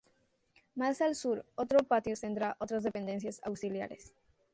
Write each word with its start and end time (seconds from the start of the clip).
Más 0.73 0.99
al 1.01 1.13
sur, 1.13 1.45
otro 1.53 1.83
patio 1.83 2.15
centra 2.15 2.57
otras 2.59 2.81
dependencias 2.81 3.39
auxiliares. 3.43 4.15